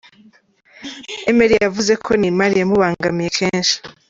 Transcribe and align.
Emery 1.29 1.55
yavuze 1.65 1.93
ko 2.03 2.11
Neymar 2.19 2.51
yamubangamiye 2.59 3.29
kenshi. 3.37 3.75